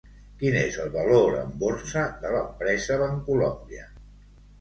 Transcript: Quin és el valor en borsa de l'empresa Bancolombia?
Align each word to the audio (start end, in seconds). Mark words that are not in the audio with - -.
Quin 0.43 0.55
és 0.59 0.77
el 0.85 0.87
valor 0.95 1.35
en 1.41 1.51
borsa 1.63 2.05
de 2.23 2.31
l'empresa 2.37 2.97
Bancolombia? 3.03 3.85